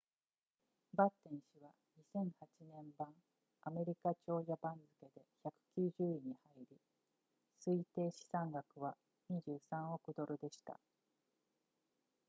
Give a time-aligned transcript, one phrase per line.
[0.95, 1.69] バッテン氏は
[2.15, 2.25] 2008
[2.61, 3.09] 年版
[3.61, 6.67] アメリカ長者番付で190位に入り
[7.63, 8.95] 推定資産額は
[9.29, 10.79] 23億ドルでした